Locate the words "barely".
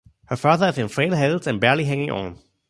1.61-1.83